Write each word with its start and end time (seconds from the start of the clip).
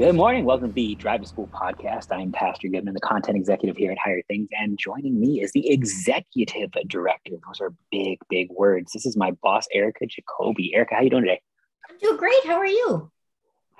Good 0.00 0.14
morning. 0.14 0.46
Welcome 0.46 0.68
to 0.68 0.72
the 0.72 0.94
Drive 0.94 1.20
to 1.20 1.28
School 1.28 1.46
podcast. 1.48 2.06
I'm 2.10 2.32
Pastor 2.32 2.68
Goodman, 2.68 2.94
the 2.94 3.00
content 3.00 3.36
executive 3.36 3.76
here 3.76 3.92
at 3.92 3.98
Higher 3.98 4.22
Things, 4.28 4.48
and 4.58 4.78
joining 4.78 5.20
me 5.20 5.42
is 5.42 5.52
the 5.52 5.70
executive 5.70 6.70
director. 6.86 7.32
Those 7.46 7.60
are 7.60 7.74
big, 7.92 8.18
big 8.30 8.48
words. 8.50 8.92
This 8.92 9.04
is 9.04 9.14
my 9.14 9.32
boss, 9.42 9.66
Erica 9.74 10.06
Jacoby. 10.06 10.74
Erica, 10.74 10.94
how 10.94 11.02
you 11.02 11.10
doing 11.10 11.24
today? 11.24 11.42
I'm 11.90 11.98
doing 11.98 12.16
great. 12.16 12.46
How 12.46 12.54
are 12.54 12.64
you? 12.64 13.12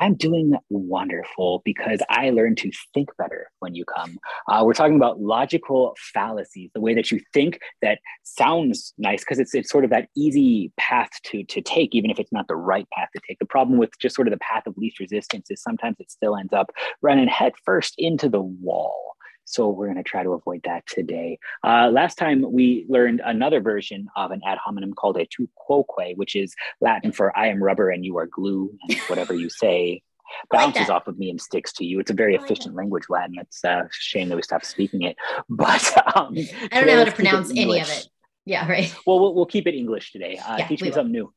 I'm 0.00 0.14
doing 0.14 0.54
wonderful 0.70 1.60
because 1.64 2.00
I 2.08 2.30
learned 2.30 2.56
to 2.58 2.70
think 2.94 3.10
better 3.18 3.50
when 3.58 3.74
you 3.74 3.84
come. 3.84 4.18
Uh, 4.48 4.62
we're 4.64 4.72
talking 4.72 4.96
about 4.96 5.20
logical 5.20 5.94
fallacies, 6.14 6.70
the 6.74 6.80
way 6.80 6.94
that 6.94 7.10
you 7.10 7.20
think 7.34 7.60
that 7.82 7.98
sounds 8.24 8.94
nice 8.96 9.20
because 9.20 9.38
it's, 9.38 9.54
it's 9.54 9.70
sort 9.70 9.84
of 9.84 9.90
that 9.90 10.08
easy 10.16 10.72
path 10.78 11.10
to, 11.24 11.44
to 11.44 11.60
take, 11.60 11.94
even 11.94 12.10
if 12.10 12.18
it's 12.18 12.32
not 12.32 12.48
the 12.48 12.56
right 12.56 12.88
path 12.96 13.10
to 13.14 13.20
take. 13.28 13.38
The 13.38 13.44
problem 13.44 13.78
with 13.78 13.90
just 14.00 14.16
sort 14.16 14.26
of 14.26 14.32
the 14.32 14.38
path 14.38 14.66
of 14.66 14.76
least 14.78 14.98
resistance 14.98 15.50
is 15.50 15.62
sometimes 15.62 15.96
it 16.00 16.10
still 16.10 16.34
ends 16.34 16.54
up 16.54 16.70
running 17.02 17.28
headfirst 17.28 17.94
into 17.98 18.30
the 18.30 18.40
wall. 18.42 19.16
So 19.50 19.68
we're 19.68 19.86
going 19.86 19.96
to 19.96 20.04
try 20.04 20.22
to 20.22 20.30
avoid 20.30 20.62
that 20.64 20.86
today. 20.86 21.38
Uh, 21.64 21.90
last 21.90 22.16
time 22.16 22.44
we 22.50 22.86
learned 22.88 23.20
another 23.24 23.60
version 23.60 24.08
of 24.14 24.30
an 24.30 24.40
ad 24.46 24.58
hominem 24.58 24.94
called 24.94 25.16
a 25.16 25.26
tu 25.26 25.48
quoque, 25.56 26.14
which 26.14 26.36
is 26.36 26.54
Latin 26.80 27.10
for 27.10 27.36
I 27.36 27.48
am 27.48 27.62
rubber 27.62 27.90
and 27.90 28.04
you 28.04 28.16
are 28.18 28.26
glue, 28.26 28.72
and 28.88 28.98
whatever 29.08 29.34
you 29.34 29.50
say 29.50 30.02
bounces 30.50 30.82
like 30.82 30.90
off 30.90 31.08
of 31.08 31.18
me 31.18 31.30
and 31.30 31.40
sticks 31.40 31.72
to 31.74 31.84
you. 31.84 31.98
It's 31.98 32.12
a 32.12 32.14
very 32.14 32.36
like 32.36 32.44
efficient 32.44 32.76
language, 32.76 33.04
Latin. 33.08 33.36
It's 33.40 33.64
a 33.64 33.88
shame 33.90 34.28
that 34.28 34.36
we 34.36 34.42
stopped 34.42 34.66
speaking 34.66 35.02
it. 35.02 35.16
But 35.48 36.16
um, 36.16 36.34
I 36.70 36.76
don't 36.76 36.86
know 36.86 36.98
how 36.98 37.04
to 37.04 37.12
pronounce 37.12 37.50
any 37.50 37.80
of 37.80 37.88
it. 37.88 38.06
Yeah, 38.44 38.68
right. 38.68 38.94
Well, 39.06 39.20
we'll, 39.20 39.34
we'll 39.34 39.46
keep 39.46 39.66
it 39.66 39.74
English 39.74 40.12
today. 40.12 40.38
Uh, 40.38 40.56
yeah, 40.58 40.66
teach 40.68 40.80
me 40.80 40.88
will. 40.88 40.94
something 40.94 41.12
new. 41.12 41.32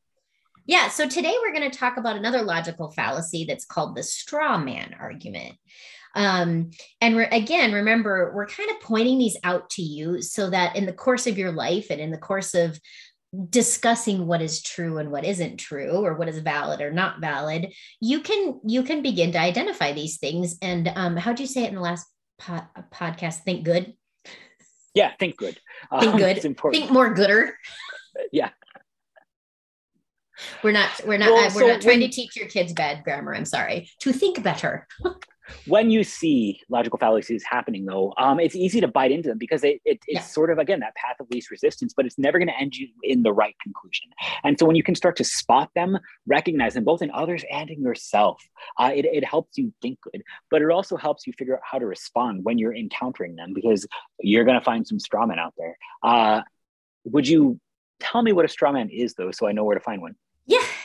Yeah, 0.66 0.88
so 0.88 1.06
today 1.06 1.34
we're 1.42 1.52
going 1.52 1.70
to 1.70 1.76
talk 1.76 1.98
about 1.98 2.16
another 2.16 2.42
logical 2.42 2.90
fallacy 2.90 3.44
that's 3.44 3.66
called 3.66 3.96
the 3.96 4.02
straw 4.02 4.56
man 4.56 4.94
argument. 4.98 5.56
Um, 6.14 6.70
and 7.00 7.16
re- 7.16 7.28
again, 7.30 7.72
remember, 7.72 8.32
we're 8.34 8.46
kind 8.46 8.70
of 8.70 8.80
pointing 8.80 9.18
these 9.18 9.36
out 9.42 9.70
to 9.70 9.82
you 9.82 10.22
so 10.22 10.50
that 10.50 10.76
in 10.76 10.86
the 10.86 10.92
course 10.92 11.26
of 11.26 11.38
your 11.38 11.52
life 11.52 11.88
and 11.90 12.00
in 12.00 12.10
the 12.10 12.18
course 12.18 12.54
of 12.54 12.78
discussing 13.50 14.26
what 14.26 14.40
is 14.40 14.62
true 14.62 14.98
and 14.98 15.10
what 15.10 15.24
isn't 15.24 15.56
true 15.56 16.04
or 16.04 16.14
what 16.14 16.28
is 16.28 16.38
valid 16.38 16.80
or 16.80 16.92
not 16.92 17.20
valid 17.20 17.72
you 18.00 18.20
can 18.20 18.60
you 18.64 18.84
can 18.84 19.02
begin 19.02 19.32
to 19.32 19.40
identify 19.40 19.92
these 19.92 20.18
things. 20.18 20.56
And 20.62 20.88
um 20.94 21.16
how 21.16 21.32
do 21.32 21.42
you 21.42 21.48
say 21.48 21.64
it 21.64 21.68
in 21.68 21.74
the 21.74 21.80
last 21.80 22.06
po- 22.38 22.66
podcast? 22.92 23.38
Think 23.40 23.64
good? 23.64 23.94
Yeah 24.94 25.12
think 25.18 25.36
good. 25.36 25.58
Think 26.00 26.12
um, 26.12 26.18
good? 26.18 26.42
think 26.42 26.90
more 26.90 27.12
gooder? 27.12 27.56
Yeah. 28.30 28.50
We're 30.62 30.72
not 30.72 30.88
we're 31.04 31.18
not 31.18 31.32
well, 31.32 31.44
we're 31.54 31.60
so 31.60 31.66
not 31.66 31.80
trying 31.80 32.00
when, 32.00 32.10
to 32.10 32.14
teach 32.14 32.36
your 32.36 32.48
kids 32.48 32.72
bad 32.72 33.02
grammar. 33.02 33.34
I'm 33.34 33.44
sorry. 33.44 33.90
To 34.00 34.12
think 34.12 34.42
better 34.42 34.86
when 35.66 35.90
you 35.90 36.04
see 36.04 36.60
logical 36.68 36.98
fallacies 36.98 37.44
happening 37.48 37.84
though 37.84 38.12
um, 38.18 38.40
it's 38.40 38.56
easy 38.56 38.80
to 38.80 38.88
bite 38.88 39.10
into 39.10 39.28
them 39.28 39.38
because 39.38 39.64
it, 39.64 39.80
it 39.84 39.98
it's 40.06 40.08
yeah. 40.08 40.20
sort 40.20 40.50
of 40.50 40.58
again 40.58 40.80
that 40.80 40.94
path 40.94 41.16
of 41.20 41.26
least 41.30 41.50
resistance 41.50 41.92
but 41.94 42.06
it's 42.06 42.18
never 42.18 42.38
going 42.38 42.48
to 42.48 42.58
end 42.58 42.74
you 42.74 42.88
in 43.02 43.22
the 43.22 43.32
right 43.32 43.54
conclusion. 43.62 44.08
And 44.42 44.58
so 44.58 44.66
when 44.66 44.76
you 44.76 44.82
can 44.82 44.94
start 44.94 45.16
to 45.16 45.24
spot 45.24 45.70
them 45.74 45.98
recognize 46.26 46.74
them 46.74 46.84
both 46.84 47.02
in 47.02 47.10
others 47.10 47.44
and 47.50 47.70
in 47.70 47.82
yourself 47.82 48.42
uh, 48.78 48.90
it, 48.94 49.04
it 49.04 49.24
helps 49.24 49.58
you 49.58 49.72
think 49.82 49.98
good 50.00 50.22
but 50.50 50.62
it 50.62 50.70
also 50.70 50.96
helps 50.96 51.26
you 51.26 51.32
figure 51.32 51.56
out 51.56 51.62
how 51.64 51.78
to 51.78 51.86
respond 51.86 52.44
when 52.44 52.58
you're 52.58 52.74
encountering 52.74 53.36
them 53.36 53.52
because 53.54 53.86
you're 54.20 54.44
going 54.44 54.58
to 54.58 54.64
find 54.64 54.86
some 54.86 54.98
strawmen 54.98 55.38
out 55.38 55.54
there. 55.56 55.76
Uh, 56.02 56.42
would 57.04 57.28
you 57.28 57.60
tell 58.00 58.22
me 58.22 58.32
what 58.32 58.44
a 58.44 58.48
strawman 58.48 58.88
is 58.92 59.14
though 59.14 59.30
so 59.30 59.46
i 59.46 59.52
know 59.52 59.64
where 59.64 59.76
to 59.76 59.84
find 59.84 60.00
one 60.00 60.14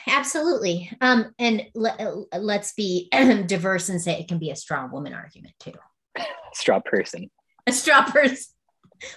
absolutely. 0.08 0.92
Um, 1.02 1.34
and 1.40 1.66
le- 1.76 2.26
uh, 2.32 2.40
let's 2.40 2.74
be 2.74 3.10
diverse 3.46 3.90
and 3.90 4.02
say 4.02 4.20
it 4.20 4.28
can 4.28 4.40
be 4.40 4.52
a 4.52 4.56
straw 4.56 4.88
woman 4.88 5.14
argument 5.14 5.56
too. 5.60 5.74
Straw 6.54 6.80
person. 6.80 7.30
A 7.68 7.72
straw 7.72 8.04
person. 8.04 8.54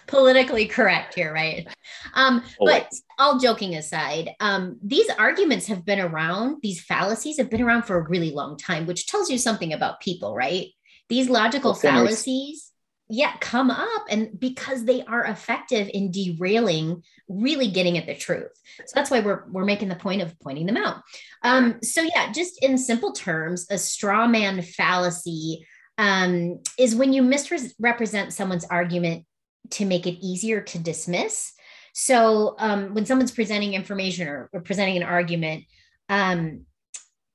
Politically 0.07 0.67
correct 0.67 1.15
here, 1.15 1.33
right? 1.33 1.67
Um, 2.15 2.45
but 2.61 2.89
all 3.19 3.41
joking 3.41 3.75
aside, 3.75 4.31
um, 4.39 4.79
these 4.83 5.09
arguments 5.19 5.67
have 5.67 5.85
been 5.85 5.99
around, 5.99 6.59
these 6.63 6.81
fallacies 6.81 7.39
have 7.39 7.51
been 7.51 7.63
around 7.63 7.83
for 7.83 7.97
a 7.97 8.09
really 8.09 8.31
long 8.31 8.57
time, 8.57 8.87
which 8.87 9.09
tells 9.09 9.29
you 9.29 9.39
something 9.39 9.73
about 9.73 10.01
people, 10.01 10.37
right? 10.37 10.69
These 11.09 11.29
logical 11.29 11.75
fallacies 11.75 12.72
yeah 13.09 13.35
come 13.41 13.71
up 13.71 14.05
and 14.11 14.39
because 14.39 14.85
they 14.85 15.03
are 15.05 15.25
effective 15.25 15.91
in 15.93 16.11
derailing 16.11 17.03
really 17.29 17.69
getting 17.69 17.99
at 17.99 18.07
the 18.07 18.15
truth. 18.15 18.53
So 18.79 18.93
that's 18.95 19.11
why 19.11 19.21
we're 19.21 19.45
we're 19.51 19.65
making 19.65 19.89
the 19.89 19.97
point 19.97 20.23
of 20.23 20.39
pointing 20.41 20.67
them 20.67 20.77
out. 20.77 21.03
Um, 21.43 21.79
so 21.83 22.03
yeah 22.03 22.33
just 22.33 22.63
in 22.63 22.79
simple 22.79 23.13
terms 23.13 23.67
a 23.71 23.79
straw 23.79 24.27
man 24.27 24.63
fallacy 24.63 25.67
um, 25.99 26.61
is 26.79 26.97
when 26.97 27.13
you 27.13 27.23
misrepresent 27.23 28.33
someone's 28.33 28.65
argument 28.65 29.27
to 29.71 29.85
make 29.85 30.07
it 30.07 30.25
easier 30.25 30.61
to 30.61 30.79
dismiss. 30.79 31.53
So 31.95 32.55
um, 32.59 32.95
when 32.95 33.05
someone's 33.05 33.33
presenting 33.33 33.75
information 33.75 34.27
or, 34.27 34.49
or 34.53 34.61
presenting 34.61 34.97
an 34.97 35.03
argument 35.03 35.65
um, 36.09 36.67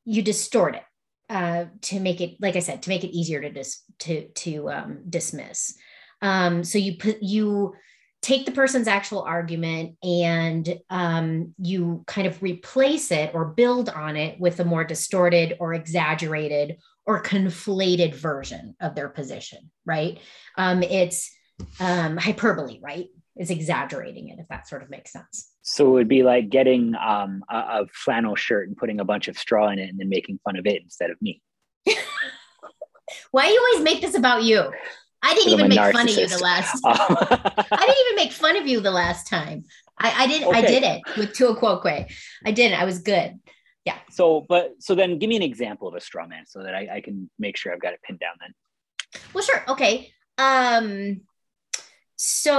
you 0.05 0.21
distort 0.21 0.75
it 0.75 0.83
uh, 1.29 1.65
to 1.81 1.99
make 1.99 2.21
it, 2.21 2.37
like 2.39 2.55
I 2.55 2.59
said, 2.59 2.83
to 2.83 2.89
make 2.89 3.03
it 3.03 3.15
easier 3.15 3.41
to 3.41 3.49
dis- 3.49 3.83
to 3.99 4.27
to 4.29 4.69
um, 4.69 4.99
dismiss. 5.09 5.75
Um, 6.21 6.63
so 6.63 6.77
you 6.77 6.97
put 6.97 7.21
you 7.21 7.75
take 8.21 8.45
the 8.45 8.51
person's 8.51 8.87
actual 8.87 9.21
argument 9.21 9.95
and 10.01 10.79
um, 10.89 11.53
you 11.59 12.03
kind 12.07 12.27
of 12.27 12.41
replace 12.41 13.11
it 13.11 13.31
or 13.33 13.45
build 13.45 13.89
on 13.89 14.15
it 14.15 14.39
with 14.39 14.59
a 14.59 14.65
more 14.65 14.83
distorted 14.83 15.55
or 15.59 15.73
exaggerated 15.73 16.77
or 17.05 17.21
conflated 17.21 18.15
version 18.15 18.75
of 18.81 18.95
their 18.95 19.09
position. 19.09 19.69
Right? 19.85 20.19
Um, 20.57 20.81
it's 20.81 21.31
um, 21.79 22.17
hyperbole, 22.17 22.79
right? 22.81 23.07
It's 23.37 23.51
exaggerating 23.51 24.29
it, 24.29 24.39
if 24.39 24.47
that 24.49 24.67
sort 24.67 24.83
of 24.83 24.89
makes 24.89 25.11
sense. 25.11 25.51
So 25.61 25.87
it 25.87 25.91
would 25.91 26.07
be 26.07 26.23
like 26.23 26.49
getting 26.49 26.95
um, 26.95 27.43
a, 27.49 27.55
a, 27.55 27.85
flannel 27.93 28.35
shirt 28.35 28.67
and 28.67 28.77
putting 28.77 28.99
a 28.99 29.05
bunch 29.05 29.27
of 29.27 29.37
straw 29.37 29.69
in 29.69 29.79
it 29.79 29.89
and 29.89 29.99
then 29.99 30.09
making 30.09 30.39
fun 30.43 30.55
of 30.55 30.65
it 30.65 30.81
instead 30.81 31.11
of 31.11 31.21
me. 31.21 31.41
Why 33.31 33.47
do 33.47 33.53
you 33.53 33.67
always 33.71 33.83
make 33.83 34.01
this 34.01 34.15
about 34.15 34.43
you? 34.43 34.71
I 35.21 35.33
didn't 35.33 35.53
even 35.53 35.69
make 35.69 35.79
fun 35.79 36.07
of 36.07 36.17
you 36.17 36.27
the 36.27 36.37
last. 36.37 36.81
I 36.85 37.85
didn't 37.85 38.05
even 38.05 38.15
make 38.15 38.31
fun 38.31 38.55
of 38.55 38.67
you 38.67 38.79
the 38.79 38.91
last 38.91 39.27
time. 39.27 39.65
I, 39.99 40.23
I 40.23 40.27
did. 40.27 40.43
Okay. 40.43 40.57
I 40.57 40.61
did 40.61 40.83
it 40.83 41.01
with 41.17 41.33
tu 41.33 41.55
quoque. 41.55 41.85
I 41.85 42.51
did 42.51 42.71
it. 42.71 42.79
I 42.79 42.85
was 42.85 42.99
good. 42.99 43.39
Yeah. 43.85 43.97
So, 44.11 44.45
but 44.47 44.73
so 44.79 44.95
then, 44.95 45.17
give 45.17 45.29
me 45.29 45.35
an 45.35 45.41
example 45.41 45.87
of 45.87 45.95
a 45.95 46.01
straw 46.01 46.27
man 46.27 46.45
so 46.45 46.61
that 46.61 46.75
I, 46.75 46.87
I 46.95 47.01
can 47.01 47.29
make 47.39 47.57
sure 47.57 47.73
I've 47.73 47.81
got 47.81 47.93
it 47.93 48.01
pinned 48.03 48.19
down. 48.19 48.35
Then. 48.39 49.21
Well, 49.33 49.43
sure. 49.43 49.63
Okay. 49.67 50.11
Um. 50.37 51.21
So 52.17 52.55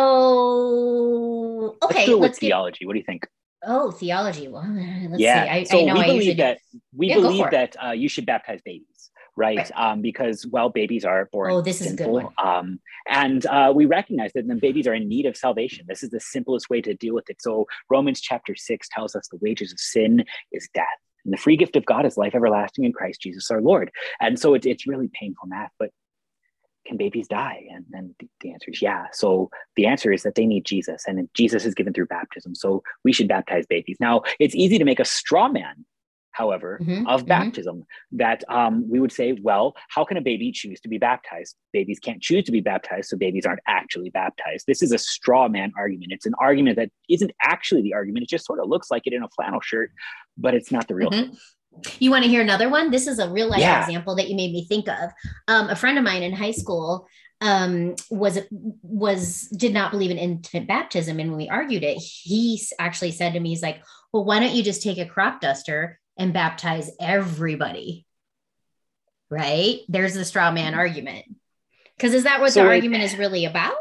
okay, 1.82 2.06
let's, 2.06 2.20
let's 2.20 2.38
theology. 2.38 2.78
Get, 2.80 2.86
what 2.86 2.92
do 2.94 3.00
you 3.00 3.04
think? 3.04 3.26
Oh, 3.64 3.90
theology. 3.90 4.46
Well, 4.46 4.64
let's 5.10 5.20
yeah. 5.20 5.44
see. 5.44 5.50
I, 5.50 5.64
so 5.64 5.80
I 5.80 5.84
know 5.84 5.94
we 5.94 6.06
believe 6.06 6.36
that 6.36 6.58
we 6.96 7.08
yeah, 7.08 7.14
believe 7.16 7.50
that 7.50 7.76
uh, 7.84 7.90
you 7.90 8.08
should 8.08 8.24
baptize 8.24 8.60
babies, 8.64 9.10
right? 9.36 9.58
right. 9.58 9.72
Um, 9.74 10.00
because 10.00 10.46
well, 10.46 10.68
babies 10.68 11.04
are 11.04 11.28
born. 11.32 11.50
Oh, 11.50 11.60
this 11.60 11.78
sinful, 11.78 11.92
is 11.92 12.00
a 12.00 12.04
good 12.04 12.12
one. 12.12 12.32
Um, 12.38 12.78
and 13.08 13.44
uh, 13.46 13.72
we 13.74 13.86
recognize 13.86 14.30
that 14.34 14.46
the 14.46 14.54
babies 14.54 14.86
are 14.86 14.94
in 14.94 15.08
need 15.08 15.26
of 15.26 15.36
salvation. 15.36 15.86
This 15.88 16.04
is 16.04 16.10
the 16.10 16.20
simplest 16.20 16.70
way 16.70 16.80
to 16.80 16.94
deal 16.94 17.14
with 17.14 17.28
it. 17.28 17.42
So 17.42 17.66
Romans 17.90 18.20
chapter 18.20 18.54
six 18.54 18.88
tells 18.88 19.16
us 19.16 19.26
the 19.28 19.38
wages 19.42 19.72
of 19.72 19.80
sin 19.80 20.24
is 20.52 20.68
death. 20.72 20.86
And 21.24 21.32
the 21.34 21.38
free 21.38 21.56
gift 21.56 21.74
of 21.74 21.84
God 21.84 22.06
is 22.06 22.16
life 22.16 22.36
everlasting 22.36 22.84
in 22.84 22.92
Christ 22.92 23.22
Jesus 23.22 23.50
our 23.50 23.60
Lord. 23.60 23.90
And 24.20 24.38
so 24.38 24.54
it's, 24.54 24.66
it's 24.66 24.86
really 24.86 25.10
painful 25.12 25.48
math, 25.48 25.72
but 25.80 25.90
can 26.88 26.96
babies 26.96 27.28
die? 27.28 27.64
And 27.70 27.84
then 27.90 28.14
the 28.40 28.52
answer 28.52 28.70
is 28.70 28.82
yeah. 28.82 29.04
So 29.12 29.50
the 29.76 29.86
answer 29.86 30.10
is 30.12 30.22
that 30.22 30.34
they 30.34 30.46
need 30.46 30.64
Jesus, 30.64 31.04
and 31.06 31.28
Jesus 31.34 31.64
is 31.64 31.74
given 31.74 31.92
through 31.92 32.06
baptism. 32.06 32.54
So 32.54 32.82
we 33.04 33.12
should 33.12 33.28
baptize 33.28 33.66
babies. 33.66 33.98
Now 34.00 34.22
it's 34.40 34.54
easy 34.54 34.78
to 34.78 34.84
make 34.84 34.98
a 34.98 35.04
straw 35.04 35.48
man, 35.48 35.84
however, 36.32 36.80
mm-hmm, 36.80 37.06
of 37.06 37.20
mm-hmm. 37.20 37.28
baptism. 37.28 37.84
That 38.12 38.42
um, 38.48 38.88
we 38.90 38.98
would 38.98 39.12
say, 39.12 39.38
well, 39.42 39.76
how 39.90 40.04
can 40.04 40.16
a 40.16 40.22
baby 40.22 40.50
choose 40.50 40.80
to 40.80 40.88
be 40.88 40.98
baptized? 40.98 41.54
Babies 41.72 41.98
can't 41.98 42.22
choose 42.22 42.44
to 42.44 42.52
be 42.52 42.60
baptized, 42.60 43.10
so 43.10 43.16
babies 43.16 43.46
aren't 43.46 43.60
actually 43.68 44.10
baptized. 44.10 44.64
This 44.66 44.82
is 44.82 44.90
a 44.90 44.98
straw 44.98 45.48
man 45.48 45.72
argument. 45.76 46.12
It's 46.12 46.26
an 46.26 46.34
argument 46.40 46.76
that 46.76 46.90
isn't 47.08 47.32
actually 47.42 47.82
the 47.82 47.94
argument. 47.94 48.24
It 48.24 48.30
just 48.30 48.46
sort 48.46 48.60
of 48.60 48.68
looks 48.68 48.90
like 48.90 49.02
it 49.06 49.12
in 49.12 49.22
a 49.22 49.28
flannel 49.36 49.60
shirt, 49.60 49.92
but 50.36 50.54
it's 50.54 50.72
not 50.72 50.88
the 50.88 50.94
real 50.94 51.10
mm-hmm. 51.10 51.30
thing. 51.30 51.38
You 51.98 52.10
want 52.10 52.24
to 52.24 52.30
hear 52.30 52.42
another 52.42 52.68
one? 52.68 52.90
This 52.90 53.06
is 53.06 53.18
a 53.18 53.30
real 53.30 53.48
life 53.48 53.60
yeah. 53.60 53.80
example 53.80 54.16
that 54.16 54.28
you 54.28 54.36
made 54.36 54.52
me 54.52 54.64
think 54.64 54.88
of. 54.88 55.10
Um, 55.46 55.68
a 55.68 55.76
friend 55.76 55.98
of 55.98 56.04
mine 56.04 56.22
in 56.22 56.32
high 56.32 56.52
school 56.52 57.08
um, 57.40 57.94
was 58.10 58.38
was 58.50 59.42
did 59.56 59.72
not 59.72 59.90
believe 59.90 60.10
in 60.10 60.18
infant 60.18 60.66
baptism, 60.66 61.20
and 61.20 61.30
when 61.30 61.38
we 61.38 61.48
argued 61.48 61.84
it, 61.84 61.98
he 61.98 62.60
actually 62.78 63.12
said 63.12 63.34
to 63.34 63.40
me, 63.40 63.50
"He's 63.50 63.62
like, 63.62 63.82
well, 64.12 64.24
why 64.24 64.40
don't 64.40 64.54
you 64.54 64.62
just 64.62 64.82
take 64.82 64.98
a 64.98 65.06
crop 65.06 65.40
duster 65.40 66.00
and 66.16 66.32
baptize 66.32 66.90
everybody?" 67.00 68.06
Right? 69.30 69.80
There's 69.88 70.14
the 70.14 70.24
straw 70.24 70.50
man 70.50 70.72
mm-hmm. 70.72 70.80
argument. 70.80 71.24
Because 71.96 72.14
is 72.14 72.24
that 72.24 72.40
what 72.40 72.52
so 72.52 72.62
the 72.62 72.68
argument 72.68 73.02
is 73.02 73.16
really 73.16 73.44
about? 73.44 73.74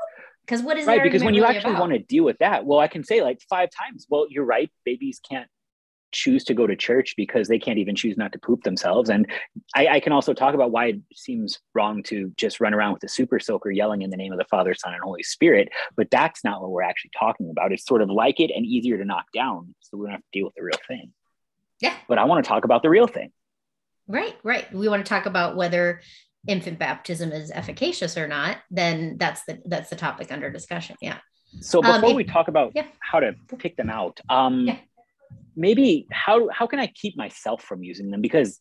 Because 0.46 0.62
what 0.62 0.78
is 0.78 0.86
right? 0.86 1.04
Because 1.04 1.24
when 1.24 1.34
you 1.34 1.42
really 1.44 1.56
actually 1.56 1.72
about? 1.72 1.90
want 1.90 1.94
to 1.94 2.00
deal 2.00 2.24
with 2.24 2.38
that, 2.40 2.66
well, 2.66 2.80
I 2.80 2.88
can 2.88 3.04
say 3.04 3.22
like 3.22 3.42
five 3.50 3.70
times. 3.70 4.08
Well, 4.10 4.28
you're 4.30 4.46
right. 4.46 4.72
Babies 4.86 5.20
can't 5.28 5.50
choose 6.12 6.44
to 6.46 6.54
go 6.54 6.66
to 6.66 6.76
church 6.76 7.16
because 7.18 7.48
they 7.48 7.60
can't 7.60 7.80
even 7.80 7.96
choose 7.96 8.18
not 8.18 8.32
to 8.32 8.40
poop 8.40 8.64
themselves. 8.64 9.10
And 9.10 9.28
I, 9.76 9.88
I, 9.88 10.00
can 10.00 10.14
also 10.14 10.34
talk 10.34 10.54
about 10.54 10.72
why 10.72 10.88
it 10.88 11.02
seems 11.14 11.60
wrong 11.74 12.02
to 12.04 12.32
just 12.38 12.60
run 12.60 12.74
around 12.74 12.94
with 12.94 13.04
a 13.04 13.10
super 13.10 13.40
soaker 13.40 13.72
yelling 13.72 14.02
in 14.02 14.10
the 14.10 14.18
name 14.18 14.32
of 14.32 14.38
the 14.38 14.46
Father, 14.46 14.74
Son, 14.74 14.94
and 14.94 15.04
Holy 15.04 15.24
Spirit. 15.24 15.70
But 15.96 16.10
that's 16.10 16.44
not 16.44 16.62
what 16.62 16.72
we're 16.72 16.84
actually 16.84 17.12
talking 17.18 17.50
about. 17.50 17.72
It's 17.72 17.86
sort 17.86 18.02
of 18.02 18.10
like 18.10 18.40
it 18.40 18.52
and 18.56 18.66
easier 18.66 18.98
to 18.98 19.06
knock 19.06 19.26
down. 19.34 19.76
So 19.82 19.98
we 19.98 20.06
don't 20.06 20.14
have 20.14 20.22
to 20.22 20.28
deal 20.32 20.46
with 20.46 20.56
the 20.56 20.64
real 20.64 20.80
thing. 20.88 21.12
Yeah. 21.82 21.96
But 22.08 22.18
I 22.18 22.24
want 22.24 22.44
to 22.44 22.48
talk 22.48 22.64
about 22.64 22.82
the 22.82 22.90
real 22.90 23.08
thing. 23.08 23.32
Right, 24.08 24.36
right. 24.44 24.72
We 24.74 24.88
want 24.88 25.06
to 25.06 25.10
talk 25.10 25.26
about 25.26 25.58
whether 25.58 26.02
infant 26.48 26.80
baptism 26.80 27.34
is 27.34 27.52
efficacious 27.52 28.18
or 28.18 28.28
not. 28.28 28.58
Then 28.72 29.18
that's 29.18 29.44
the 29.44 29.62
that's 29.66 29.90
the 29.90 29.98
topic 29.98 30.32
under 30.32 30.50
discussion. 30.50 30.96
Yeah. 31.02 31.18
So 31.60 31.84
um, 31.84 31.96
before 31.96 32.12
um, 32.12 32.16
we 32.16 32.24
talk 32.24 32.48
about 32.48 32.72
yeah. 32.74 32.88
how 33.00 33.20
to 33.20 33.36
pick 33.58 33.76
them 33.76 33.90
out, 33.90 34.20
um, 34.30 34.68
yeah 34.68 34.78
maybe 35.58 36.08
how 36.12 36.48
how 36.50 36.68
can 36.68 36.80
I 36.80 36.88
keep 36.88 37.18
myself 37.18 37.64
from 37.64 37.84
using 37.84 38.12
them 38.12 38.22
because 38.22 38.60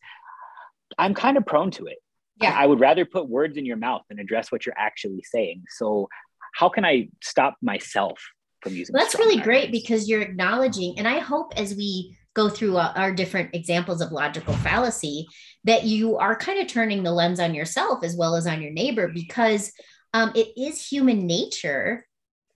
I'm 0.97 1.13
kind 1.13 1.37
of 1.37 1.45
prone 1.45 1.71
to 1.71 1.85
it. 1.85 1.97
Yeah. 2.41 2.53
I 2.55 2.65
would 2.65 2.79
rather 2.79 3.05
put 3.05 3.29
words 3.29 3.57
in 3.57 3.65
your 3.65 3.77
mouth 3.77 4.01
than 4.09 4.19
address 4.19 4.51
what 4.51 4.65
you're 4.65 4.77
actually 4.77 5.23
saying. 5.23 5.63
So 5.69 6.07
how 6.53 6.69
can 6.69 6.85
I 6.85 7.09
stop 7.23 7.55
myself 7.61 8.21
from 8.61 8.73
using? 8.73 8.93
Well, 8.93 9.03
that's 9.03 9.17
really 9.17 9.39
great 9.39 9.71
because 9.71 10.07
you're 10.07 10.21
acknowledging, 10.21 10.97
and 10.97 11.07
I 11.07 11.19
hope 11.19 11.53
as 11.57 11.75
we 11.75 12.15
go 12.33 12.49
through 12.49 12.77
uh, 12.77 12.93
our 12.95 13.11
different 13.11 13.55
examples 13.55 14.01
of 14.01 14.11
logical 14.11 14.53
fallacy 14.55 15.25
that 15.63 15.83
you 15.83 16.17
are 16.17 16.35
kind 16.35 16.59
of 16.59 16.67
turning 16.67 17.01
the 17.01 17.11
lens 17.11 17.39
on 17.39 17.55
yourself 17.55 18.03
as 18.03 18.15
well 18.15 18.35
as 18.35 18.45
on 18.45 18.61
your 18.61 18.71
neighbor 18.71 19.07
because 19.07 19.71
um, 20.13 20.31
it 20.35 20.49
is 20.55 20.87
human 20.87 21.25
nature 21.25 22.06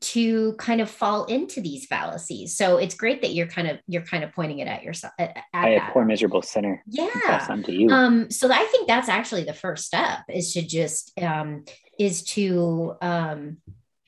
to 0.01 0.53
kind 0.53 0.81
of 0.81 0.89
fall 0.89 1.25
into 1.25 1.61
these 1.61 1.85
fallacies. 1.85 2.57
So 2.57 2.77
it's 2.77 2.95
great 2.95 3.21
that 3.21 3.33
you're 3.33 3.47
kind 3.47 3.67
of 3.67 3.79
you're 3.87 4.01
kind 4.01 4.23
of 4.23 4.33
pointing 4.33 4.59
it 4.59 4.67
at 4.67 4.83
yourself. 4.83 5.13
At 5.19 5.37
I 5.53 5.69
a 5.69 5.91
poor 5.91 6.03
miserable 6.05 6.41
sinner. 6.41 6.83
Yeah. 6.87 7.61
You. 7.67 7.89
Um, 7.89 8.31
so 8.31 8.51
I 8.51 8.65
think 8.65 8.87
that's 8.87 9.09
actually 9.09 9.43
the 9.43 9.53
first 9.53 9.85
step 9.85 10.19
is 10.27 10.53
to 10.53 10.63
just 10.63 11.11
um, 11.21 11.65
is 11.99 12.23
to 12.23 12.95
um, 13.01 13.57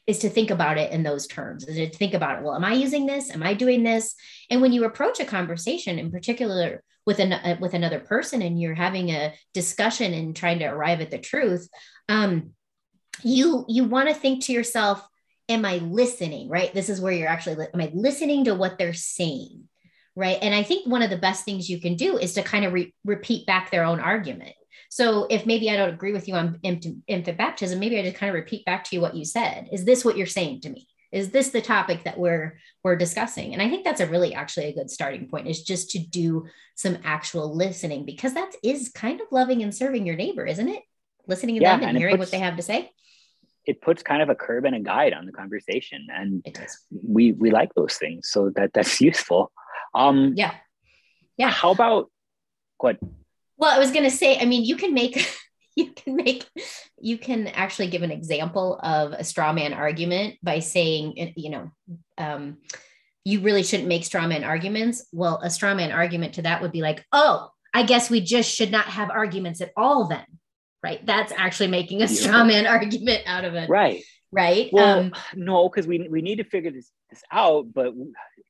is 0.07 0.19
to 0.19 0.30
think 0.30 0.50
about 0.50 0.80
it 0.80 0.92
in 0.92 1.04
those 1.04 1.28
terms. 1.28 1.63
Is 1.66 1.78
to 1.78 1.90
think 1.90 2.16
about 2.16 2.40
it. 2.40 2.44
Well, 2.44 2.56
am 2.56 2.66
I 2.66 2.74
using 2.74 3.06
this? 3.06 3.30
Am 3.30 3.44
I 3.44 3.54
doing 3.54 3.84
this? 3.84 4.16
And 4.50 4.62
when 4.62 4.74
you 4.74 4.86
approach 4.86 5.19
a 5.19 5.25
conversation, 5.25 6.00
in 6.00 6.12
particular 6.12 6.84
with 7.06 7.19
an 7.19 7.34
uh, 7.34 7.57
with 7.60 7.75
another 7.75 8.00
person, 8.00 8.42
and 8.42 8.60
you're 8.60 8.74
having 8.74 9.12
a 9.12 9.34
discussion 9.54 10.12
and 10.13 10.36
trying 10.36 10.60
to 10.60 10.66
arrive 10.66 11.01
at 11.01 11.12
the 11.12 11.19
truth, 11.19 11.69
um, 12.10 12.51
you 13.22 13.66
you 13.68 13.84
want 13.84 14.10
to 14.10 14.16
think 14.16 14.44
to 14.45 14.54
yourself 14.54 15.07
am 15.54 15.66
I 15.66 15.78
listening? 15.78 16.50
Right. 16.50 16.74
This 16.74 16.90
is 16.90 17.00
where 17.00 17.14
you're 17.14 17.30
actually, 17.30 17.68
am 17.74 17.82
I 17.82 17.92
listening 17.94 18.46
to 18.46 18.56
what 18.56 18.78
they're 18.78 18.94
saying? 18.94 19.70
Right. 20.16 20.38
And 20.42 20.54
I 20.54 20.64
think 20.64 20.88
one 20.88 21.02
of 21.02 21.10
the 21.10 21.18
best 21.18 21.46
things 21.46 21.70
you 21.70 21.80
can 21.80 21.96
do 21.96 22.18
is 22.18 22.34
to 22.34 22.44
kind 22.44 22.66
of 22.66 22.74
re- 22.74 22.94
repeat 23.06 23.48
back 23.48 23.72
their 23.72 23.84
own 23.84 24.00
argument. 24.00 24.54
So 24.90 25.26
if 25.30 25.48
maybe 25.48 25.72
I 25.72 25.78
don't 25.78 25.94
agree 25.94 26.12
with 26.12 26.28
you 26.28 26.36
on 26.36 26.60
infant, 26.62 27.04
infant 27.08 27.38
baptism, 27.38 27.80
maybe 27.80 27.98
I 27.98 28.04
just 28.04 28.18
kind 28.18 28.30
of 28.30 28.36
repeat 28.36 28.64
back 28.66 28.84
to 28.84 28.96
you 28.96 29.02
what 29.02 29.16
you 29.16 29.26
said. 29.26 29.70
Is 29.72 29.86
this 29.86 30.06
what 30.06 30.18
you're 30.18 30.28
saying 30.28 30.62
to 30.62 30.70
me? 30.70 30.88
Is 31.12 31.30
this 31.30 31.50
the 31.50 31.62
topic 31.62 32.04
that 32.04 32.20
we're 32.20 32.60
we're 32.84 32.96
discussing? 32.96 33.54
And 33.54 33.62
I 33.62 33.70
think 33.70 33.84
that's 33.84 34.02
a 34.02 34.08
really 34.08 34.34
actually 34.34 34.66
a 34.66 34.74
good 34.74 34.90
starting 34.90 35.28
point 35.30 35.48
is 35.48 35.64
just 35.64 35.92
to 35.92 36.00
do 36.00 36.48
some 36.76 36.98
actual 37.04 37.56
listening 37.56 38.06
because 38.06 38.34
that 38.34 38.52
is 38.64 38.90
kind 38.90 39.22
of 39.22 39.28
loving 39.32 39.62
and 39.62 39.74
serving 39.74 40.06
your 40.06 40.16
neighbor, 40.16 40.46
isn't 40.46 40.70
it? 40.70 40.82
Listening 41.28 41.56
to 41.56 41.62
yeah, 41.62 41.76
them 41.76 41.82
and, 41.82 41.90
and 41.90 41.98
hearing 41.98 42.18
puts, 42.18 42.32
what 42.32 42.32
they 42.32 42.44
have 42.44 42.58
to 42.58 42.64
say 42.64 42.92
it 43.65 43.81
puts 43.81 44.04
kind 44.04 44.21
of 44.21 44.30
a 44.30 44.36
curb 44.36 44.65
and 44.65 44.75
a 44.75 44.80
guide 44.80 45.13
on 45.13 45.25
the 45.25 45.31
conversation 45.31 46.07
and 46.13 46.45
we 46.92 47.31
we 47.33 47.51
like 47.51 47.74
those 47.75 47.95
things 47.95 48.30
so 48.30 48.50
that 48.56 48.71
that's 48.74 49.00
useful. 49.12 49.51
Um 49.95 50.33
yeah. 50.36 50.54
Yeah. 51.38 51.50
how 51.50 51.71
about 51.71 52.12
what 52.77 52.98
well 53.57 53.74
i 53.74 53.80
was 53.80 53.92
going 53.92 54.04
to 54.04 54.12
say 54.12 54.38
i 54.39 54.45
mean 54.45 54.65
you 54.65 54.75
can 54.75 54.94
make 54.94 55.25
you 55.75 55.92
can 55.92 56.15
make 56.15 56.45
you 57.00 57.18
can 57.18 57.48
actually 57.48 57.88
give 57.88 58.04
an 58.04 58.12
example 58.12 58.80
of 58.83 59.13
a 59.13 59.24
straw 59.24 59.54
man 59.54 59.74
argument 59.74 60.36
by 60.44 60.59
saying 60.59 61.33
you 61.36 61.50
know 61.50 61.71
um 62.18 62.57
you 63.25 63.39
really 63.39 63.63
shouldn't 63.63 63.88
make 63.88 64.04
straw 64.04 64.27
man 64.27 64.44
arguments. 64.44 65.06
Well 65.13 65.39
a 65.42 65.50
straw 65.50 65.74
man 65.74 65.94
argument 65.94 66.33
to 66.33 66.42
that 66.42 66.62
would 66.62 66.74
be 66.74 66.81
like 66.81 67.06
oh 67.13 67.50
i 67.74 67.83
guess 67.83 68.09
we 68.09 68.19
just 68.19 68.54
should 68.54 68.71
not 68.71 68.86
have 68.86 69.09
arguments 69.09 69.62
at 69.62 69.71
all 69.77 70.07
then 70.07 70.25
right? 70.83 71.03
That's 71.06 71.31
actually 71.35 71.68
making 71.69 72.03
a 72.03 72.07
straw 72.07 72.44
man 72.44 72.68
argument 72.68 73.24
out 73.25 73.45
of 73.45 73.56
it. 73.56 73.69
Right. 73.69 74.03
Right. 74.31 74.69
Well, 74.74 75.00
um, 75.00 75.13
no, 75.35 75.69
because 75.69 75.88
we, 75.88 76.07
we 76.09 76.24
need 76.24 76.38
to 76.38 76.44
figure 76.44 76.71
this, 76.71 76.91
this 77.12 77.21
out, 77.31 77.68
but 77.71 77.94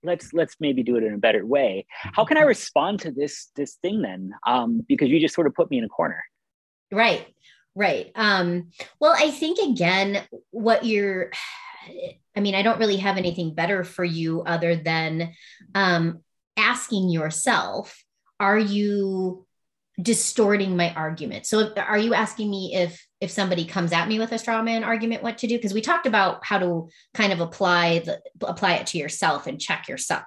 let's 0.01 0.33
let's 0.33 0.55
maybe 0.61 0.81
do 0.81 0.95
it 0.95 1.03
in 1.03 1.13
a 1.13 1.17
better 1.17 1.45
way. 1.45 1.85
How 2.13 2.23
can 2.23 2.37
I 2.37 2.43
respond 2.43 3.01
to 3.01 3.11
this 3.11 3.49
this 3.55 3.75
thing 3.75 4.01
then? 4.01 4.33
Um, 4.47 4.81
because 4.87 5.09
you 5.09 5.19
just 5.19 5.35
sort 5.35 5.45
of 5.45 5.53
put 5.53 5.69
me 5.69 5.77
in 5.77 5.83
a 5.83 5.89
corner. 5.89 6.23
Right. 6.89 7.27
Right. 7.75 8.11
Um, 8.15 8.71
well, 9.01 9.13
I 9.17 9.29
think 9.31 9.59
again, 9.59 10.23
what 10.51 10.85
you're 10.85 11.31
I 12.35 12.39
mean, 12.39 12.55
I 12.55 12.61
don't 12.61 12.79
really 12.79 12.97
have 12.97 13.17
anything 13.17 13.53
better 13.53 13.83
for 13.83 14.03
you 14.03 14.41
other 14.43 14.75
than 14.75 15.33
um, 15.75 16.23
asking 16.57 17.09
yourself, 17.09 18.03
are 18.39 18.57
you 18.57 19.45
distorting 20.01 20.75
my 20.75 20.93
argument. 20.93 21.45
So 21.45 21.59
if, 21.59 21.77
are 21.77 21.97
you 21.97 22.13
asking 22.13 22.49
me 22.49 22.73
if 22.73 23.05
if 23.21 23.29
somebody 23.29 23.63
comes 23.65 23.93
at 23.93 24.07
me 24.07 24.19
with 24.19 24.31
a 24.31 24.39
straw 24.39 24.61
man 24.63 24.83
argument 24.83 25.23
what 25.23 25.37
to 25.39 25.47
do 25.47 25.55
because 25.55 25.73
we 25.73 25.81
talked 25.81 26.07
about 26.07 26.43
how 26.43 26.57
to 26.59 26.89
kind 27.13 27.31
of 27.31 27.39
apply 27.39 27.99
the 27.99 28.19
apply 28.41 28.75
it 28.75 28.87
to 28.87 28.97
yourself 28.97 29.45
and 29.45 29.61
check 29.61 29.87
yourself. 29.87 30.23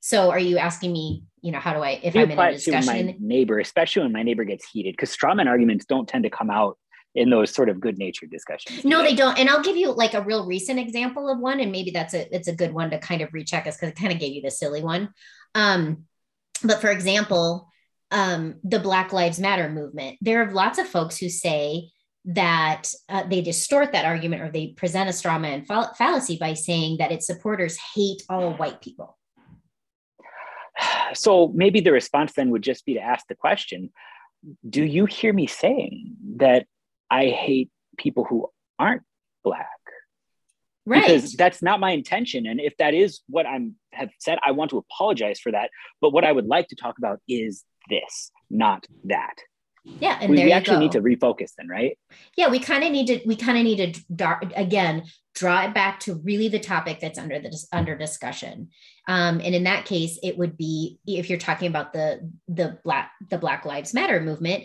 So 0.00 0.30
are 0.30 0.38
you 0.38 0.58
asking 0.58 0.92
me, 0.92 1.24
you 1.40 1.50
know, 1.50 1.58
how 1.58 1.74
do 1.74 1.80
I 1.80 2.00
if 2.02 2.14
you 2.14 2.22
I'm 2.22 2.30
in 2.30 2.38
a 2.38 2.52
discussion 2.52 2.96
to 2.96 3.04
my 3.04 3.16
neighbor, 3.18 3.58
especially 3.58 4.02
when 4.02 4.12
my 4.12 4.22
neighbor 4.22 4.44
gets 4.44 4.68
heated 4.68 4.92
because 4.92 5.10
straw 5.10 5.34
man 5.34 5.48
arguments 5.48 5.84
don't 5.84 6.08
tend 6.08 6.22
to 6.22 6.30
come 6.30 6.48
out 6.48 6.78
in 7.16 7.28
those 7.30 7.50
sort 7.52 7.68
of 7.68 7.80
good 7.80 7.98
natured 7.98 8.30
discussions. 8.30 8.84
No, 8.84 9.02
they 9.02 9.14
don't. 9.16 9.36
And 9.38 9.48
I'll 9.48 9.62
give 9.62 9.76
you 9.76 9.90
like 9.90 10.14
a 10.14 10.22
real 10.22 10.46
recent 10.46 10.78
example 10.78 11.28
of 11.28 11.40
one 11.40 11.58
and 11.58 11.72
maybe 11.72 11.90
that's 11.90 12.14
a 12.14 12.32
it's 12.32 12.46
a 12.46 12.54
good 12.54 12.72
one 12.72 12.90
to 12.90 12.98
kind 12.98 13.20
of 13.20 13.32
recheck 13.32 13.66
us 13.66 13.76
cuz 13.78 13.88
it 13.88 13.96
kind 13.96 14.12
of 14.12 14.20
gave 14.20 14.32
you 14.32 14.42
the 14.42 14.50
silly 14.50 14.82
one. 14.82 15.08
Um 15.56 16.04
but 16.62 16.80
for 16.80 16.90
example, 16.90 17.68
um, 18.10 18.56
the 18.62 18.78
Black 18.78 19.12
Lives 19.12 19.38
Matter 19.38 19.68
movement. 19.68 20.18
There 20.20 20.42
are 20.42 20.52
lots 20.52 20.78
of 20.78 20.86
folks 20.86 21.18
who 21.18 21.28
say 21.28 21.90
that 22.26 22.92
uh, 23.08 23.24
they 23.24 23.40
distort 23.40 23.92
that 23.92 24.04
argument 24.04 24.42
or 24.42 24.50
they 24.50 24.68
present 24.68 25.08
a 25.08 25.12
straw 25.12 25.38
man 25.38 25.64
fall- 25.64 25.94
fallacy 25.94 26.36
by 26.38 26.54
saying 26.54 26.98
that 26.98 27.12
its 27.12 27.26
supporters 27.26 27.78
hate 27.94 28.22
all 28.28 28.54
white 28.54 28.80
people. 28.80 29.16
So 31.14 31.52
maybe 31.54 31.80
the 31.80 31.92
response 31.92 32.32
then 32.34 32.50
would 32.50 32.62
just 32.62 32.84
be 32.84 32.94
to 32.94 33.00
ask 33.00 33.26
the 33.28 33.34
question 33.34 33.90
Do 34.68 34.84
you 34.84 35.06
hear 35.06 35.32
me 35.32 35.46
saying 35.46 36.16
that 36.36 36.66
I 37.10 37.26
hate 37.26 37.70
people 37.96 38.24
who 38.24 38.50
aren't 38.78 39.02
Black? 39.44 39.68
Right. 40.84 41.02
Because 41.02 41.32
that's 41.32 41.62
not 41.62 41.80
my 41.80 41.90
intention. 41.90 42.46
And 42.46 42.60
if 42.60 42.76
that 42.76 42.94
is 42.94 43.20
what 43.28 43.46
I'm 43.46 43.74
have 43.92 44.10
said, 44.20 44.38
I 44.44 44.52
want 44.52 44.70
to 44.70 44.78
apologize 44.78 45.40
for 45.40 45.50
that. 45.50 45.70
But 46.00 46.12
what 46.12 46.24
I 46.24 46.30
would 46.30 46.46
like 46.46 46.68
to 46.68 46.76
talk 46.76 46.98
about 46.98 47.20
is 47.28 47.64
this, 47.88 48.30
not 48.50 48.86
that. 49.04 49.34
Yeah, 50.00 50.18
and 50.20 50.30
we, 50.30 50.44
we 50.44 50.52
actually 50.52 50.76
go. 50.76 50.80
need 50.80 50.92
to 50.92 51.00
refocus 51.00 51.52
then, 51.56 51.68
right? 51.68 51.96
Yeah, 52.36 52.48
we 52.48 52.58
kind 52.58 52.82
of 52.82 52.90
need 52.90 53.06
to. 53.06 53.20
We 53.24 53.36
kind 53.36 53.56
of 53.56 53.64
need 53.64 53.94
to 53.94 54.38
again 54.56 55.04
draw 55.34 55.64
it 55.64 55.74
back 55.74 56.00
to 56.00 56.14
really 56.14 56.48
the 56.48 56.58
topic 56.58 56.98
that's 57.00 57.18
under 57.18 57.38
the 57.38 57.56
under 57.72 57.96
discussion. 57.96 58.70
Um, 59.06 59.40
and 59.40 59.54
in 59.54 59.64
that 59.64 59.84
case, 59.84 60.18
it 60.22 60.36
would 60.36 60.56
be 60.56 60.98
if 61.06 61.30
you're 61.30 61.38
talking 61.38 61.68
about 61.68 61.92
the 61.92 62.30
the 62.48 62.78
black 62.84 63.12
the 63.30 63.38
Black 63.38 63.64
Lives 63.64 63.94
Matter 63.94 64.20
movement, 64.20 64.64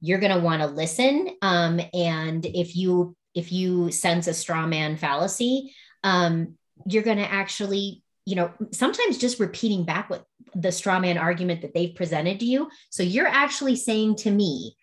you're 0.00 0.20
going 0.20 0.32
to 0.32 0.42
want 0.42 0.62
to 0.62 0.68
listen. 0.68 1.28
Um, 1.42 1.80
and 1.92 2.44
if 2.46 2.74
you 2.74 3.14
if 3.34 3.52
you 3.52 3.90
sense 3.90 4.26
a 4.26 4.34
straw 4.34 4.66
man 4.66 4.96
fallacy, 4.96 5.74
um, 6.02 6.56
you're 6.86 7.02
going 7.02 7.18
to 7.18 7.30
actually 7.30 8.02
you 8.24 8.36
know, 8.36 8.52
sometimes 8.70 9.18
just 9.18 9.40
repeating 9.40 9.84
back 9.84 10.08
what 10.08 10.24
the 10.54 10.72
straw 10.72 10.98
man 10.98 11.18
argument 11.18 11.62
that 11.62 11.74
they've 11.74 11.94
presented 11.94 12.40
to 12.40 12.46
you. 12.46 12.68
So 12.90 13.02
you're 13.02 13.26
actually 13.26 13.76
saying 13.76 14.16
to 14.16 14.30
me 14.30 14.76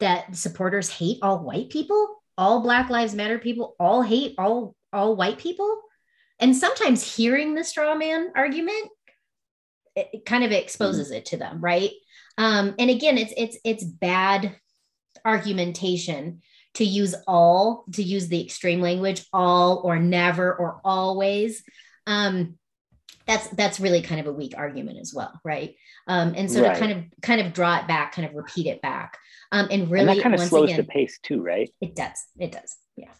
that 0.00 0.36
supporters 0.36 0.90
hate 0.90 1.18
all 1.22 1.38
white 1.38 1.70
people, 1.70 2.22
all 2.36 2.60
Black 2.60 2.90
Lives 2.90 3.14
Matter 3.14 3.38
people, 3.38 3.74
all 3.80 4.02
hate 4.02 4.34
all 4.38 4.74
all 4.92 5.16
white 5.16 5.38
people. 5.38 5.82
And 6.38 6.54
sometimes 6.54 7.16
hearing 7.16 7.54
the 7.54 7.64
straw 7.64 7.94
man 7.94 8.32
argument, 8.36 8.90
it, 9.94 10.08
it 10.12 10.26
kind 10.26 10.44
of 10.44 10.52
exposes 10.52 11.08
mm-hmm. 11.08 11.16
it 11.16 11.24
to 11.26 11.36
them, 11.38 11.60
right? 11.60 11.90
Um, 12.38 12.74
and 12.78 12.90
again, 12.90 13.16
it's 13.18 13.32
it's 13.36 13.58
it's 13.64 13.84
bad 13.84 14.56
argumentation 15.24 16.42
to 16.74 16.84
use 16.84 17.14
all, 17.26 17.84
to 17.94 18.02
use 18.02 18.28
the 18.28 18.42
extreme 18.42 18.82
language, 18.82 19.24
all 19.32 19.80
or 19.82 19.98
never 19.98 20.54
or 20.54 20.80
always. 20.84 21.62
Um, 22.06 22.58
that's 23.26 23.48
that's 23.48 23.80
really 23.80 24.02
kind 24.02 24.20
of 24.20 24.26
a 24.26 24.32
weak 24.32 24.54
argument 24.56 24.98
as 24.98 25.12
well 25.14 25.40
right 25.44 25.74
um, 26.06 26.34
and 26.36 26.50
so 26.50 26.62
right. 26.62 26.74
to 26.74 26.80
kind 26.80 26.92
of 26.92 27.04
kind 27.22 27.40
of 27.40 27.52
draw 27.52 27.78
it 27.78 27.88
back 27.88 28.12
kind 28.12 28.28
of 28.28 28.34
repeat 28.34 28.66
it 28.66 28.80
back 28.82 29.18
um, 29.52 29.68
and 29.70 29.90
really 29.90 30.08
and 30.08 30.18
that 30.18 30.22
kind 30.22 30.34
of 30.34 30.40
slows 30.40 30.70
again, 30.70 30.78
the 30.78 30.84
pace 30.84 31.18
too 31.22 31.42
right 31.42 31.70
it 31.80 31.94
does 31.94 32.26
it 32.38 32.52
does 32.52 32.76
yeah, 32.96 33.10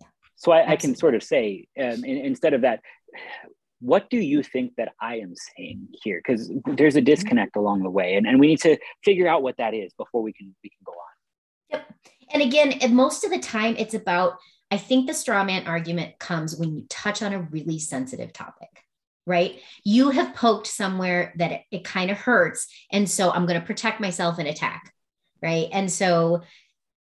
yeah. 0.00 0.06
so 0.36 0.52
I, 0.52 0.72
I, 0.72 0.76
can 0.76 0.94
sort 0.94 1.14
of 1.14 1.22
say 1.22 1.66
um, 1.78 2.04
in, 2.04 2.18
instead 2.18 2.54
of 2.54 2.62
that 2.62 2.80
what 3.82 4.08
do 4.10 4.16
you 4.16 4.44
think 4.44 4.76
that 4.76 4.92
I 5.00 5.16
am 5.16 5.34
saying 5.56 5.88
here? 6.04 6.22
Because 6.24 6.50
there's 6.76 6.94
a 6.94 7.00
disconnect 7.00 7.56
along 7.56 7.82
the 7.82 7.90
way, 7.90 8.14
and, 8.14 8.28
and 8.28 8.38
we 8.38 8.46
need 8.46 8.60
to 8.60 8.78
figure 9.04 9.26
out 9.26 9.42
what 9.42 9.56
that 9.56 9.74
is 9.74 9.92
before 9.94 10.22
we 10.22 10.32
can 10.32 10.54
we 10.62 10.70
can 10.70 10.78
go 10.84 10.92
on. 10.92 10.98
Yep. 11.70 11.94
And 12.32 12.42
again, 12.42 12.94
most 12.94 13.24
of 13.24 13.30
the 13.30 13.40
time, 13.40 13.74
it's 13.76 13.94
about 13.94 14.34
I 14.70 14.78
think 14.78 15.06
the 15.06 15.14
straw 15.14 15.44
man 15.44 15.66
argument 15.66 16.18
comes 16.18 16.56
when 16.56 16.74
you 16.74 16.86
touch 16.88 17.22
on 17.22 17.32
a 17.32 17.40
really 17.40 17.78
sensitive 17.78 18.32
topic, 18.32 18.71
right? 19.26 19.60
You 19.84 20.10
have 20.10 20.34
poked 20.34 20.66
somewhere 20.66 21.32
that 21.36 21.52
it, 21.52 21.62
it 21.70 21.84
kind 21.84 22.10
of 22.10 22.18
hurts, 22.18 22.66
and 22.90 23.08
so 23.08 23.30
I'm 23.30 23.46
going 23.46 23.60
to 23.60 23.66
protect 23.66 24.00
myself 24.00 24.38
and 24.38 24.48
attack, 24.48 24.92
right? 25.42 25.68
And 25.72 25.90
so 25.90 26.42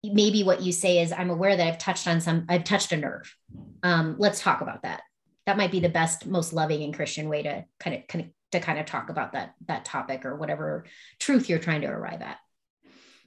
maybe 0.05 0.45
what 0.45 0.63
you 0.63 0.73
say 0.73 1.01
is, 1.01 1.13
I'm 1.13 1.31
aware 1.31 1.57
that 1.57 1.67
I've 1.67 1.79
touched 1.79 2.07
on 2.07 2.21
some, 2.21 2.47
I've 2.49 2.65
touched 2.65 2.93
a 2.93 2.97
nerve. 2.97 3.35
Um, 3.83 4.17
let's 4.19 4.41
talk 4.41 4.61
about 4.61 4.83
that 4.83 5.03
that 5.47 5.57
might 5.57 5.71
be 5.71 5.81
the 5.81 5.89
best 5.89 6.27
most 6.27 6.53
loving 6.53 6.83
and 6.83 6.95
christian 6.95 7.29
way 7.29 7.43
to 7.43 7.65
kind 7.81 7.97
of, 7.97 8.07
kind 8.09 8.25
of 8.25 8.31
to 8.53 8.61
kind 8.61 8.79
of 8.79 8.87
talk 8.87 9.09
about 9.09 9.33
that 9.33 9.55
that 9.67 9.85
topic 9.85 10.25
or 10.25 10.37
whatever 10.37 10.85
truth 11.19 11.49
you're 11.49 11.59
trying 11.59 11.81
to 11.81 11.87
arrive 11.87 12.21
at 12.21 12.39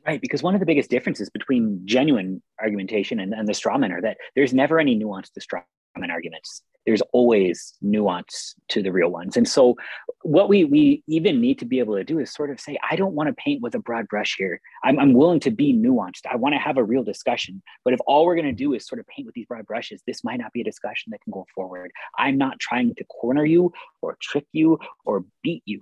right 0.05 0.21
because 0.21 0.43
one 0.43 0.53
of 0.53 0.59
the 0.59 0.65
biggest 0.65 0.89
differences 0.89 1.29
between 1.29 1.81
genuine 1.85 2.41
argumentation 2.61 3.19
and, 3.19 3.33
and 3.33 3.47
the 3.47 3.53
straw 3.53 3.77
man 3.77 3.91
are 3.91 4.01
that 4.01 4.17
there's 4.35 4.53
never 4.53 4.79
any 4.79 4.95
nuance 4.95 5.29
to 5.29 5.41
straw 5.41 5.61
man 5.97 6.11
arguments 6.11 6.61
there's 6.89 7.03
always 7.13 7.75
nuance 7.83 8.55
to 8.67 8.81
the 8.81 8.91
real 8.91 9.09
ones. 9.09 9.37
And 9.37 9.47
so 9.47 9.75
what 10.23 10.49
we 10.49 10.65
we 10.65 11.03
even 11.05 11.39
need 11.39 11.59
to 11.59 11.65
be 11.65 11.77
able 11.77 11.95
to 11.95 12.03
do 12.03 12.17
is 12.17 12.33
sort 12.33 12.49
of 12.49 12.59
say, 12.59 12.79
I 12.89 12.95
don't 12.95 13.13
want 13.13 13.27
to 13.27 13.33
paint 13.33 13.61
with 13.61 13.75
a 13.75 13.79
broad 13.79 14.07
brush 14.07 14.33
here. 14.39 14.59
I'm, 14.83 14.97
I'm 14.97 15.13
willing 15.13 15.39
to 15.41 15.51
be 15.51 15.71
nuanced. 15.71 16.25
I 16.27 16.35
want 16.35 16.53
to 16.55 16.59
have 16.59 16.77
a 16.77 16.83
real 16.83 17.03
discussion. 17.03 17.61
But 17.85 17.93
if 17.93 17.99
all 18.07 18.25
we're 18.25 18.33
going 18.33 18.47
to 18.47 18.63
do 18.63 18.73
is 18.73 18.87
sort 18.87 18.97
of 18.97 19.05
paint 19.05 19.27
with 19.27 19.35
these 19.35 19.45
broad 19.45 19.67
brushes, 19.67 20.01
this 20.07 20.23
might 20.23 20.39
not 20.39 20.51
be 20.51 20.61
a 20.61 20.63
discussion 20.63 21.11
that 21.11 21.21
can 21.21 21.29
go 21.29 21.45
forward. 21.53 21.91
I'm 22.17 22.39
not 22.39 22.59
trying 22.59 22.95
to 22.95 23.03
corner 23.03 23.45
you 23.45 23.71
or 24.01 24.17
trick 24.19 24.47
you 24.51 24.79
or 25.05 25.25
beat 25.43 25.61
you. 25.67 25.81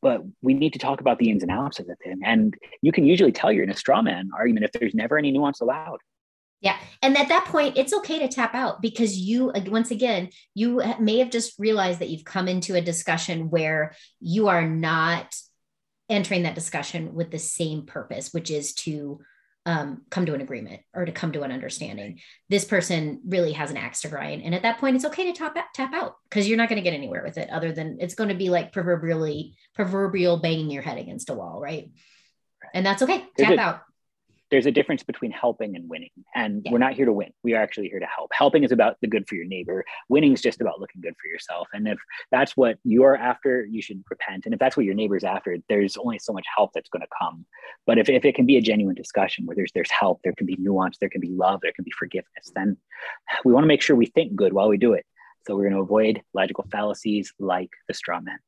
But 0.00 0.22
we 0.42 0.54
need 0.54 0.72
to 0.72 0.80
talk 0.80 1.00
about 1.00 1.20
the 1.20 1.30
ins 1.30 1.44
and 1.44 1.52
outs 1.52 1.78
of 1.78 1.86
the 1.86 1.94
thing. 2.02 2.18
And 2.24 2.56
you 2.80 2.90
can 2.90 3.06
usually 3.06 3.30
tell 3.30 3.52
you're 3.52 3.62
in 3.62 3.70
a 3.70 3.76
straw 3.76 4.02
man 4.02 4.30
argument 4.36 4.64
if 4.64 4.72
there's 4.72 4.92
never 4.92 5.16
any 5.16 5.30
nuance 5.30 5.60
allowed. 5.60 5.98
Yeah. 6.62 6.78
And 7.02 7.18
at 7.18 7.28
that 7.28 7.46
point, 7.46 7.76
it's 7.76 7.92
okay 7.92 8.20
to 8.20 8.28
tap 8.28 8.54
out 8.54 8.80
because 8.80 9.18
you, 9.18 9.52
once 9.66 9.90
again, 9.90 10.30
you 10.54 10.80
may 11.00 11.18
have 11.18 11.30
just 11.30 11.58
realized 11.58 11.98
that 11.98 12.08
you've 12.08 12.24
come 12.24 12.46
into 12.46 12.76
a 12.76 12.80
discussion 12.80 13.50
where 13.50 13.94
you 14.20 14.46
are 14.46 14.66
not 14.66 15.34
entering 16.08 16.44
that 16.44 16.54
discussion 16.54 17.14
with 17.14 17.32
the 17.32 17.38
same 17.38 17.84
purpose, 17.84 18.32
which 18.32 18.48
is 18.50 18.74
to 18.74 19.20
um, 19.66 20.02
come 20.10 20.24
to 20.26 20.34
an 20.34 20.40
agreement 20.40 20.82
or 20.94 21.04
to 21.04 21.10
come 21.10 21.32
to 21.32 21.42
an 21.42 21.50
understanding. 21.50 22.20
This 22.48 22.64
person 22.64 23.20
really 23.26 23.52
has 23.52 23.72
an 23.72 23.76
axe 23.76 24.02
to 24.02 24.08
grind. 24.08 24.42
And 24.42 24.54
at 24.54 24.62
that 24.62 24.78
point, 24.78 24.94
it's 24.94 25.04
okay 25.06 25.32
to 25.32 25.32
tap, 25.32 25.56
tap 25.74 25.92
out 25.92 26.14
because 26.28 26.48
you're 26.48 26.58
not 26.58 26.68
going 26.68 26.82
to 26.82 26.88
get 26.88 26.94
anywhere 26.94 27.24
with 27.24 27.38
it 27.38 27.50
other 27.50 27.72
than 27.72 27.98
it's 28.00 28.14
going 28.14 28.28
to 28.28 28.36
be 28.36 28.50
like 28.50 28.72
proverbially, 28.72 29.56
proverbial 29.74 30.38
banging 30.38 30.70
your 30.70 30.82
head 30.82 30.98
against 30.98 31.30
a 31.30 31.34
wall, 31.34 31.60
right? 31.60 31.90
And 32.72 32.86
that's 32.86 33.02
okay. 33.02 33.24
Tap 33.36 33.58
out 33.58 33.80
there's 34.52 34.66
a 34.66 34.70
difference 34.70 35.02
between 35.02 35.30
helping 35.30 35.74
and 35.76 35.88
winning. 35.88 36.10
And 36.34 36.60
yeah. 36.62 36.72
we're 36.72 36.78
not 36.78 36.92
here 36.92 37.06
to 37.06 37.12
win. 37.12 37.32
We 37.42 37.54
are 37.54 37.62
actually 37.62 37.88
here 37.88 37.98
to 37.98 38.06
help. 38.06 38.30
Helping 38.34 38.64
is 38.64 38.70
about 38.70 38.98
the 39.00 39.06
good 39.06 39.26
for 39.26 39.34
your 39.34 39.46
neighbor. 39.46 39.82
Winning 40.10 40.34
is 40.34 40.42
just 40.42 40.60
about 40.60 40.78
looking 40.78 41.00
good 41.00 41.14
for 41.20 41.26
yourself. 41.28 41.68
And 41.72 41.88
if 41.88 41.98
that's 42.30 42.54
what 42.54 42.76
you're 42.84 43.16
after, 43.16 43.64
you 43.64 43.80
should 43.80 44.04
repent. 44.10 44.44
And 44.44 44.52
if 44.52 44.60
that's 44.60 44.76
what 44.76 44.84
your 44.84 44.94
neighbor's 44.94 45.24
after, 45.24 45.56
there's 45.70 45.96
only 45.96 46.18
so 46.18 46.34
much 46.34 46.44
help 46.54 46.72
that's 46.74 46.90
going 46.90 47.00
to 47.00 47.08
come. 47.18 47.46
But 47.86 47.96
if, 47.96 48.10
if 48.10 48.26
it 48.26 48.34
can 48.34 48.44
be 48.44 48.58
a 48.58 48.60
genuine 48.60 48.94
discussion 48.94 49.46
where 49.46 49.56
there's 49.56 49.72
there's 49.72 49.90
help, 49.90 50.20
there 50.22 50.34
can 50.34 50.46
be 50.46 50.56
nuance, 50.58 50.98
there 51.00 51.08
can 51.08 51.22
be 51.22 51.30
love, 51.30 51.60
there 51.62 51.72
can 51.72 51.84
be 51.84 51.92
forgiveness, 51.98 52.52
then 52.54 52.76
we 53.46 53.54
want 53.54 53.64
to 53.64 53.68
make 53.68 53.80
sure 53.80 53.96
we 53.96 54.06
think 54.06 54.36
good 54.36 54.52
while 54.52 54.68
we 54.68 54.76
do 54.76 54.92
it. 54.92 55.06
So 55.46 55.56
we're 55.56 55.62
going 55.62 55.76
to 55.76 55.80
avoid 55.80 56.22
logical 56.34 56.66
fallacies 56.70 57.32
like 57.40 57.70
the 57.88 57.94
straw 57.94 58.20
man. 58.20 58.38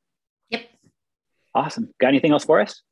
Yep. 0.51 0.67
Awesome. 1.55 1.89
Got 1.99 2.09
anything 2.09 2.33
else 2.33 2.45
for 2.45 2.61
us? 2.61 2.83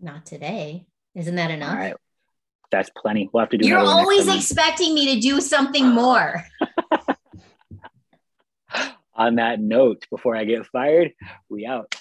Not 0.00 0.24
today. 0.24 0.86
Isn't 1.18 1.34
that 1.34 1.50
enough? 1.50 1.72
All 1.72 1.76
right. 1.76 1.94
That's 2.70 2.90
plenty. 2.96 3.28
We'll 3.32 3.40
have 3.40 3.50
to 3.50 3.58
do 3.58 3.66
You're 3.66 3.78
always 3.78 4.28
expecting 4.28 4.94
me 4.94 5.14
to 5.14 5.20
do 5.20 5.40
something 5.40 5.88
more. 5.88 6.44
On 9.14 9.34
that 9.36 9.60
note, 9.60 10.06
before 10.10 10.36
I 10.36 10.44
get 10.44 10.64
fired, 10.66 11.12
we 11.48 11.66
out. 11.66 11.96